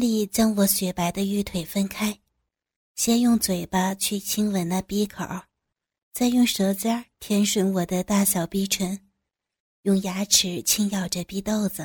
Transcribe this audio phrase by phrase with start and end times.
[0.00, 2.18] 丽将我雪白的玉腿分开，
[2.96, 5.22] 先用嘴巴去亲吻那鼻口，
[6.10, 8.98] 再用舌尖舔吮我的大小鼻唇，
[9.82, 11.82] 用牙齿轻咬着鼻豆子。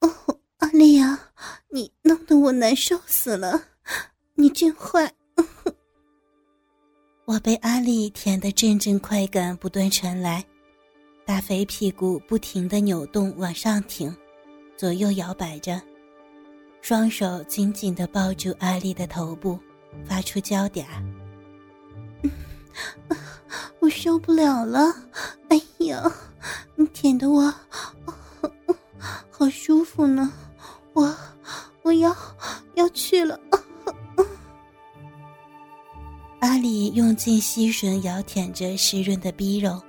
[0.00, 1.32] 哦，阿丽呀，
[1.70, 3.64] 你弄得我难受死了，
[4.34, 5.10] 你真坏！
[7.24, 10.44] 我被阿丽舔得阵阵快感不断传来，
[11.24, 14.14] 大肥屁股不停的扭动往上挺，
[14.76, 15.80] 左右摇摆着，
[16.82, 19.58] 双手紧紧的抱住阿丽的头部，
[20.04, 20.84] 发出娇嗲。
[23.80, 24.92] 我受不了了，
[25.48, 26.02] 哎呀，
[26.74, 27.54] 你舔的我
[29.30, 30.32] 好舒服呢，
[30.92, 31.14] 我
[31.82, 32.16] 我要
[32.74, 33.38] 要去了。
[36.40, 39.80] 阿里用尽吸吮咬舔着湿润的逼肉，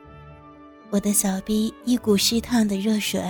[0.89, 3.21] 我的小逼一股湿烫的热水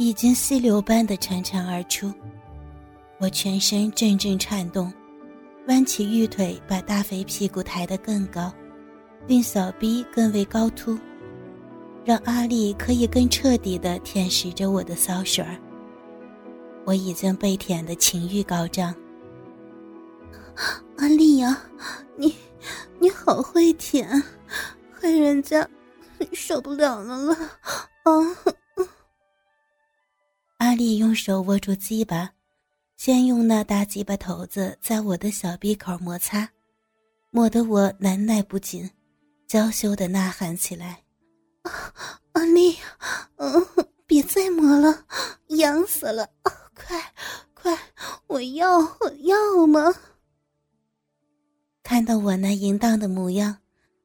[0.00, 2.10] 已经溪流般的潺潺而出，
[3.18, 4.90] 我全身阵阵颤动，
[5.68, 8.50] 弯起玉腿把大肥屁股抬得更高，
[9.26, 10.98] 令小逼更为高凸，
[12.02, 15.54] 让阿丽可以更彻底地舔舐着我的骚水儿。
[16.86, 18.94] 我已经被舔的情欲高涨，
[20.96, 21.60] 阿丽呀，
[22.16, 22.34] 你。
[22.98, 24.08] 你好会舔，
[24.90, 25.68] 害人家
[26.32, 27.34] 受不了了了
[28.02, 28.12] 啊！
[30.60, 32.30] 阿丽用手握住鸡巴，
[32.98, 36.46] 先用那大鸡巴头子在我的小鼻口摩擦，
[37.30, 38.90] 抹得我难耐不紧，
[39.46, 41.02] 娇羞的呐喊起来
[42.32, 42.76] ：“阿丽，
[43.36, 43.66] 嗯，
[44.06, 45.06] 别再磨了，
[45.46, 46.28] 痒死了！
[46.74, 47.14] 快，
[47.54, 47.74] 快，
[48.26, 49.94] 我要，我要吗？”
[51.82, 53.56] 看到我那淫荡的模样，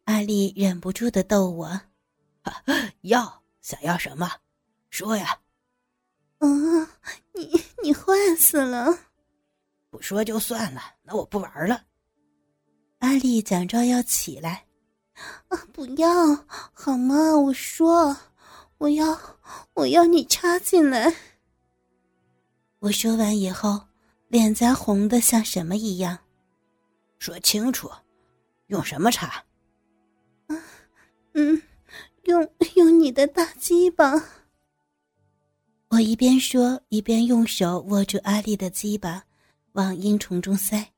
[0.06, 1.81] 阿丽忍不住的逗我
[3.03, 4.31] ：“要想要什么？
[4.90, 5.38] 说呀
[6.39, 6.88] ！”“嗯，
[7.33, 8.97] 你你坏死了
[9.89, 11.83] ！”“不说就算了，那我不玩了。”
[13.00, 14.66] 阿丽假装要起来
[15.50, 16.35] ，“啊，不要
[16.73, 17.38] 好吗？
[17.38, 18.16] 我说，
[18.78, 19.19] 我要
[19.73, 21.16] 我要你插进来。”
[22.79, 23.81] 我说完以后，
[24.28, 26.19] 脸颊红的像什么一样。
[27.17, 27.90] 说清楚，
[28.67, 29.44] 用什么插？
[30.47, 30.56] 啊，
[31.34, 31.62] 嗯，
[32.23, 34.23] 用用你的大鸡巴。
[35.90, 39.23] 我一边说，一边用手握住阿丽的鸡巴，
[39.73, 40.91] 往阴虫中塞。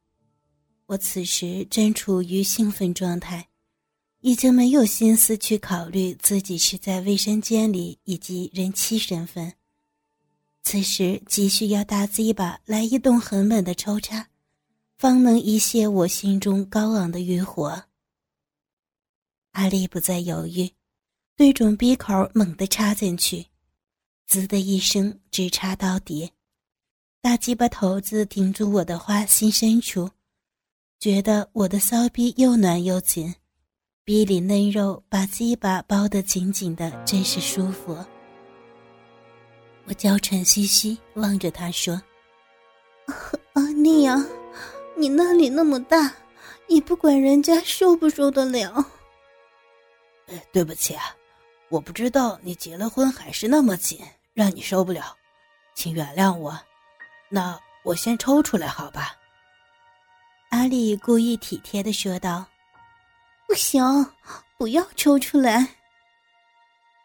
[0.86, 3.50] 我此时正处于兴奋状态，
[4.22, 9.54] 已经没有心思去考虑自己是在卫生间里以及人妻身份。
[10.64, 14.28] 此时急需要大鸡巴来一动很猛的抽插。
[14.98, 17.84] 方能一泄我心中高昂的欲火。
[19.52, 20.72] 阿丽不再犹豫，
[21.36, 23.46] 对准鼻口猛地插进去，
[24.28, 26.30] 滋的一声，直插到底。
[27.22, 30.10] 大鸡巴头子顶住我的花心深处，
[31.00, 33.34] 觉得我的骚逼又暖又紧，
[34.04, 37.98] 逼里嫩肉把鸡巴包得紧紧的，真是舒服。
[39.86, 42.02] 我娇喘吁吁望着他说
[43.54, 44.24] ：“阿丽呀。”
[45.00, 46.12] 你那里那么大，
[46.68, 48.84] 也不管人家受不受得了。
[50.52, 51.16] 对不起啊，
[51.70, 54.00] 我不知道你结了婚还是那么紧，
[54.38, 55.18] 让你受不了，
[55.74, 56.56] 请原谅我。
[57.28, 59.16] 那我先抽出来好吧？
[60.50, 62.46] 阿丽故意体贴的说道。
[63.48, 63.82] 不行，
[64.56, 65.68] 不要抽出来。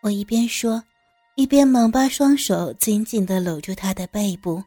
[0.02, 0.84] 我一边说，
[1.34, 4.62] 一边忙把双手紧紧的搂住他的背部。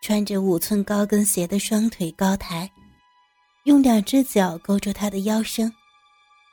[0.00, 2.70] 穿着五寸高跟鞋的双腿高抬，
[3.64, 5.70] 用两只脚勾住他的腰身，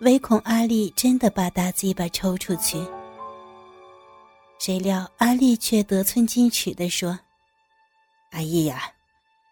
[0.02, 2.78] 唯恐阿丽真的把大鸡巴抽出去。
[4.58, 7.20] 谁料阿丽却得寸进尺地说
[8.32, 8.92] ：“阿姨呀，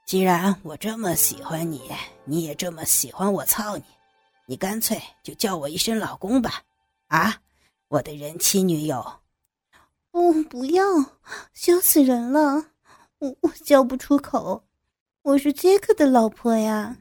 [0.06, 1.92] 既然我这么喜欢你，
[2.26, 3.84] 你也这么喜欢我操你，
[4.48, 6.64] 你干脆就叫我一声老公吧，
[7.08, 7.42] 啊，
[7.90, 9.20] 我的人妻女友。
[10.10, 10.84] ”“不，不要，
[11.54, 12.68] 羞死人了。”
[13.20, 14.66] 我我叫不出口，
[15.22, 16.98] 我是杰克的老婆呀。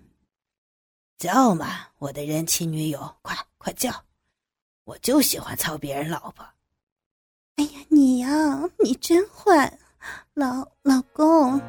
[1.19, 4.05] 叫嘛，我的人妻女友，快快叫！
[4.85, 6.47] 我就喜欢操别人老婆。
[7.57, 9.79] 哎呀，你呀，你真坏，
[10.35, 11.61] 老老公。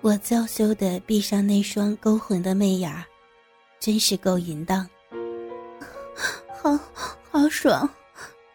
[0.00, 2.92] 我娇羞的闭上那双勾魂的媚眼，
[3.80, 4.88] 真是够淫荡，
[6.62, 6.78] 好
[7.30, 7.88] 好爽，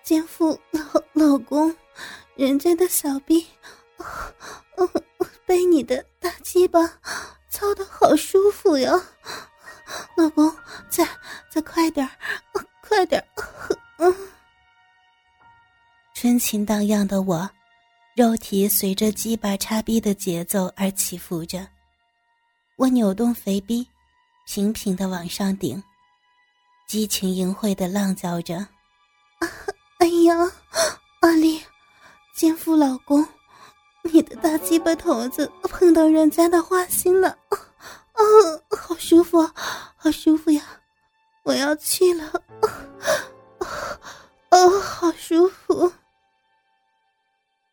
[0.04, 0.82] 奸夫老
[1.14, 1.76] 老公，
[2.36, 3.46] 人家的小臂。
[4.78, 4.90] 哦，
[5.46, 6.80] 被你的大鸡巴
[7.50, 8.94] 操的好舒服呀，
[10.16, 10.56] 老公，
[10.88, 11.06] 再
[11.50, 12.16] 再快点快
[16.40, 17.50] 情荡漾的我，
[18.16, 21.68] 肉体随着鸡巴插逼的节奏而起伏着。
[22.78, 23.86] 我扭动肥逼，
[24.48, 25.84] 频频的往上顶，
[26.88, 28.56] 激情淫秽的浪叫着
[29.40, 29.48] ：“啊
[30.00, 30.34] 哎呀，
[31.20, 31.62] 阿丽，
[32.34, 33.28] 奸夫老公，
[34.04, 38.24] 你的大鸡巴头子碰到人家的花心了，啊，
[38.78, 40.64] 好舒服，好舒服呀！
[41.44, 42.44] 我要去了，
[44.50, 45.92] 哦，好舒服。”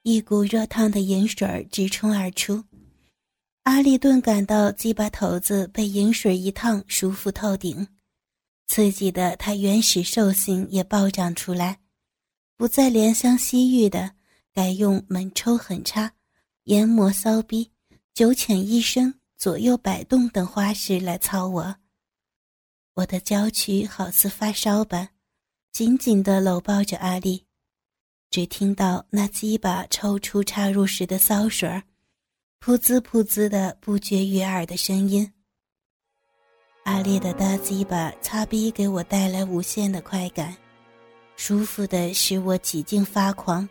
[0.09, 2.63] 一股热烫的盐水直冲而出。
[3.65, 7.89] 阿丽顿感到鸡巴头子被饮水一烫，舒服透顶，
[8.69, 11.81] 刺激的他原始兽性也暴涨出来，
[12.57, 14.13] 不再怜香惜玉的，
[14.53, 16.13] 改用猛抽狠插、
[16.67, 17.73] 研磨骚逼、
[18.15, 21.77] 九浅一深、左右摆动等花式来操我。
[22.95, 25.09] 我的娇躯好似发烧般，
[25.73, 27.46] 紧紧地搂抱着阿丽，
[28.31, 31.83] 只听到那鸡巴抽出插入时的骚水儿。
[32.65, 35.33] 噗滋噗滋的不绝于耳的声音。
[36.85, 40.57] 阿丽的大鸡巴擦逼给我带来无限的快感，
[41.37, 43.69] 舒服的使我几近发狂。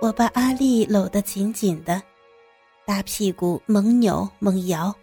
[0.00, 2.02] 我把阿丽搂得紧紧的，
[2.86, 4.94] 大屁股猛扭猛摇，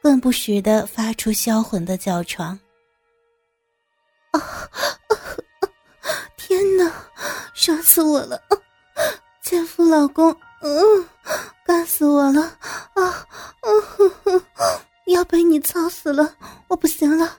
[0.00, 2.58] 更不时的发出销魂的叫床。
[7.66, 8.40] 爽死我了！
[9.42, 10.30] 奸夫老公，
[10.62, 11.04] 嗯。
[11.64, 12.42] 干死我了！
[12.94, 13.26] 啊，
[13.62, 14.40] 嗯，
[15.06, 16.32] 要被你操死了！
[16.68, 17.38] 我不行了！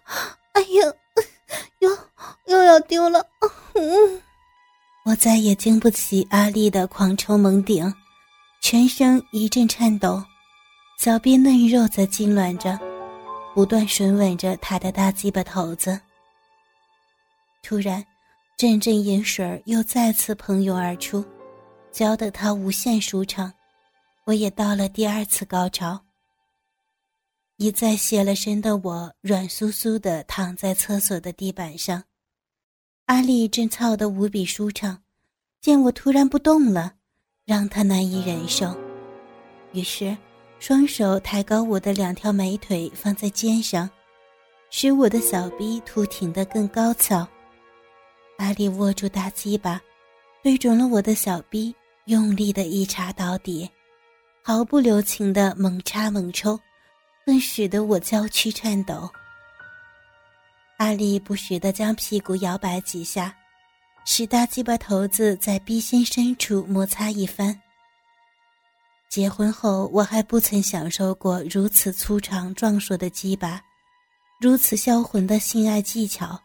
[0.51, 0.93] 哎呀，
[1.79, 1.97] 又
[2.47, 3.25] 又要丢了！
[3.75, 4.21] 嗯，
[5.05, 7.93] 我再也经不起阿丽的狂抽猛顶，
[8.59, 10.21] 全身一阵颤抖，
[10.99, 12.77] 小臂嫩肉在痉挛着，
[13.55, 15.97] 不断吮吻着他的大鸡巴头子。
[17.63, 18.05] 突然，
[18.57, 21.23] 阵阵盐水又再次喷涌而出，
[21.91, 23.53] 浇得他无限舒畅。
[24.25, 26.03] 我也到了第二次高潮。
[27.57, 32.03] 一再泄了身的我，软酥酥的躺在厕所的地板上。
[33.05, 35.03] 阿丽正操得无比舒畅，
[35.61, 36.95] 见我突然不动了，
[37.45, 38.75] 让她难以忍受，
[39.71, 40.17] 于是
[40.57, 43.87] 双手抬高我的两条美腿放在肩上，
[44.71, 47.27] 使我的小臂凸挺得更高翘。
[48.37, 49.81] 阿丽握住大鸡巴，
[50.43, 51.75] 对准了我的小臂，
[52.05, 53.69] 用力的一插到底。
[54.43, 56.57] 毫不留情的猛插猛抽，
[57.25, 59.09] 更使得我娇躯颤抖。
[60.77, 63.35] 阿丽不时的将屁股摇摆几下，
[64.05, 67.59] 使大鸡巴头子在逼心深处摩擦一番。
[69.09, 73.59] 结婚后，我还不曾享受过如此粗长壮硕的鸡巴，
[74.39, 76.39] 如此销魂的性爱技巧。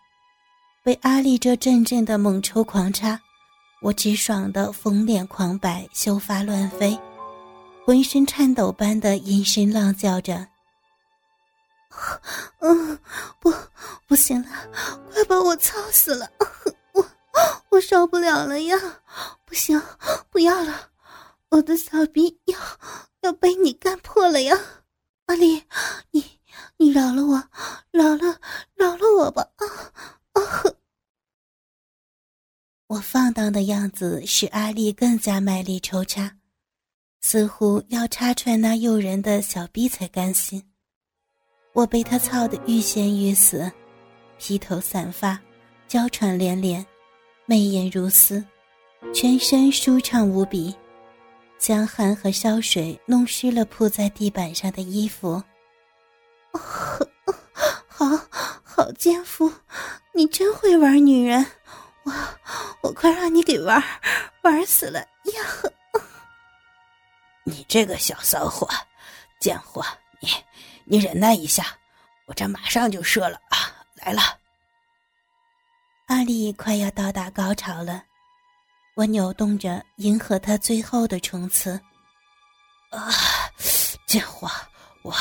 [0.85, 3.21] 被阿丽这阵阵的猛抽狂插，
[3.83, 6.99] 我直爽的逢脸狂摆，秀发乱飞。
[7.87, 10.49] 浑身颤抖般的阴声浪叫着
[12.59, 12.99] ：“嗯，
[13.39, 13.55] 不，
[14.09, 14.49] 不行了，
[15.13, 16.29] 快把我操死了！
[16.95, 17.05] 我，
[17.71, 18.77] 我受不了了呀！
[19.45, 19.81] 不行，
[20.31, 20.89] 不要了，
[21.51, 22.59] 我的小逼要
[23.21, 24.59] 要被你干破了呀！
[25.27, 25.63] 阿丽，
[26.11, 26.41] 你
[26.77, 27.45] 你饶了我，
[27.93, 28.37] 饶了
[28.75, 29.47] 饶了我吧！
[29.57, 29.67] 啊
[30.33, 30.41] 啊！
[32.87, 36.37] 我放荡的样子使阿丽更加卖力抽插。”
[37.25, 40.61] 似乎要插穿那诱人的小逼才甘心，
[41.73, 43.71] 我被他操得欲仙欲死，
[44.39, 45.41] 披头散发，
[45.87, 46.85] 娇喘连连，
[47.47, 48.45] 媚眼如丝，
[49.15, 50.75] 全身舒畅无比，
[51.61, 55.41] 江汗和烧水弄湿了铺在地板上的衣服。
[57.87, 58.09] 好
[58.65, 59.49] 好奸夫，
[60.15, 61.45] 你真会玩女人，
[62.03, 62.13] 我
[62.83, 63.83] 我快让你给玩
[64.43, 65.43] 玩死了呀！
[67.45, 68.69] 你这个小骚货，
[69.41, 69.85] 贱货！
[70.21, 70.29] 你
[70.85, 71.65] 你忍耐一下，
[72.27, 73.85] 我这马上就射了啊！
[73.95, 74.21] 来了。
[76.07, 78.05] 阿丽快要到达高潮了，
[78.95, 81.81] 我扭动着迎合他最后的冲刺。
[82.91, 83.11] 啊，
[84.07, 84.51] 贱货，
[85.03, 85.15] 我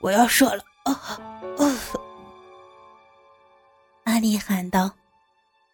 [0.00, 0.64] 我要射了！
[0.84, 0.92] 啊
[1.58, 1.77] 啊！
[4.18, 4.92] 阿丽喊道。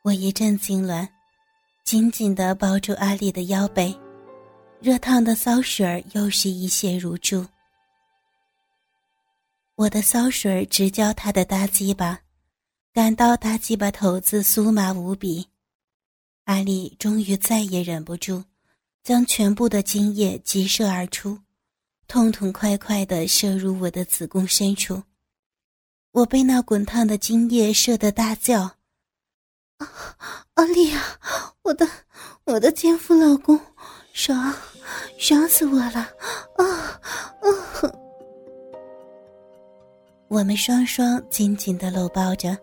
[0.02, 1.08] 我一阵痉挛，
[1.82, 3.98] 紧紧的抱住阿丽的腰背。
[4.82, 7.46] 热烫的骚水又是一泻如注，
[9.76, 12.20] 我的骚水直浇他的大鸡巴，
[12.92, 15.48] 感到大鸡巴头子酥麻无比。
[16.44, 18.44] 阿丽终于再也忍不住，
[19.02, 21.38] 将全部的精液急射而出，
[22.08, 25.02] 痛痛快快地射入我的子宫深处。
[26.14, 28.60] 我被那滚烫的精液射得大叫
[29.78, 29.88] ：“啊，
[30.54, 31.02] 阿丽啊，
[31.62, 31.84] 我的
[32.44, 33.58] 我的奸夫老公！”
[34.14, 34.54] 爽，
[35.18, 36.08] 爽死我了！
[36.56, 36.64] 啊
[37.42, 37.50] 啊！
[40.28, 42.56] 我们双双紧紧的搂抱着，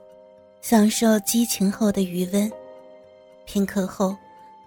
[0.62, 2.50] 享受激情后的余温。
[3.43, 4.15] 片刻后，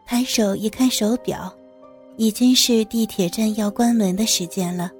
[0.05, 1.50] 抬手一看手表，
[2.19, 4.91] 已经是地铁站要关门的时间了。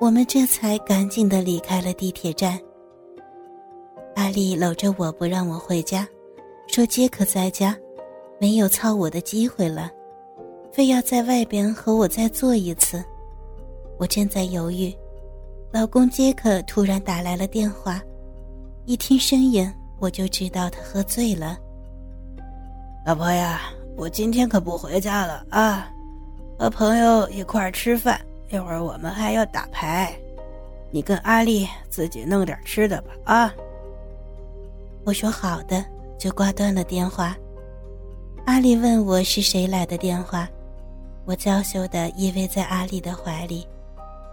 [0.00, 2.58] 我们这才赶紧的离开了地铁站。
[4.18, 6.04] 阿丽搂着我不让我回家，
[6.66, 7.78] 说杰克在家，
[8.40, 9.92] 没有操我的机会了，
[10.72, 13.00] 非要在外边和我再做一次。
[13.96, 14.92] 我正在犹豫。
[15.70, 18.02] 老公杰克突然打来了电话，
[18.86, 21.56] 一听声音我就知道他喝醉了。
[23.06, 25.88] 老婆呀，我今天可不回家了啊，
[26.58, 28.20] 和朋友一块吃饭，
[28.50, 30.12] 一会儿我们还要打牌，
[30.90, 33.54] 你跟阿丽自己弄点吃的吧啊。
[35.08, 35.82] 我说好的，
[36.18, 37.34] 就挂断了电话。
[38.44, 40.46] 阿丽问我是谁来的电话，
[41.24, 43.66] 我娇羞的依偎在阿丽的怀里。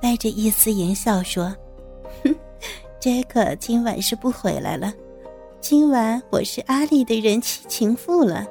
[0.01, 1.55] 带着一丝淫笑说
[2.25, 2.35] ：“哼，
[2.99, 4.93] 杰克今晚是不回来了。
[5.61, 8.45] 今晚我是阿丽的人妻情妇了，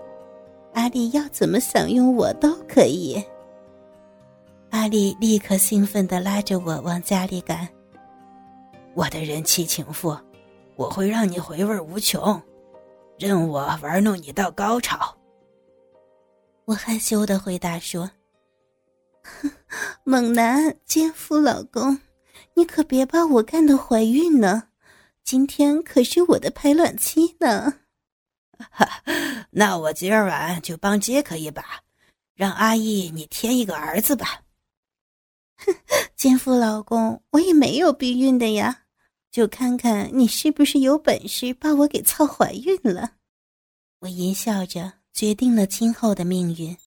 [0.73, 3.23] 阿丽要怎么享用我都可以。”
[4.73, 7.69] 阿丽立刻兴奋的拉着我往家里赶。
[8.95, 10.17] 我的人妻情妇，
[10.77, 12.41] 我会让你回味无穷，
[13.19, 15.17] 任我玩弄你到高潮。
[16.65, 18.11] 我害羞的回答说。
[20.05, 21.99] 猛男奸夫老公，
[22.55, 24.65] 你可别把我干的怀孕呢！
[25.23, 27.73] 今天可是我的排卵期呢。
[28.71, 28.87] 哈，
[29.51, 31.65] 那我今儿晚就帮杰克一把，
[32.35, 34.43] 让阿义你添一个儿子吧。
[35.57, 35.75] 哼，
[36.15, 38.84] 奸夫老公，我也没有避孕的呀，
[39.35, 43.15] 就看看你是不是有本事把我给操怀孕了。
[43.99, 46.77] 我淫笑着，决定了今后的命运。